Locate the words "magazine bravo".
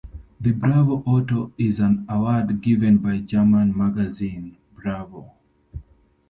3.77-5.31